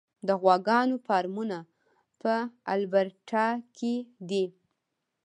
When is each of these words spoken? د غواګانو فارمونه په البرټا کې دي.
د 0.27 0.29
غواګانو 0.41 0.95
فارمونه 1.05 1.57
په 2.21 2.33
البرټا 2.73 3.47
کې 3.77 3.95
دي. 4.29 4.45